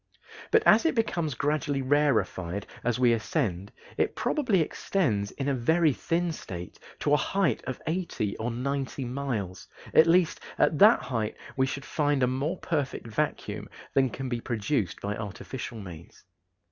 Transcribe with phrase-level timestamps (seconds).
[0.49, 5.93] But as it becomes gradually rarefied as we ascend, it probably extends in a very
[5.93, 11.37] thin state to a height of eighty or ninety miles; at least, at that height
[11.55, 16.23] we should find a more perfect vacuum than can be produced by artificial means.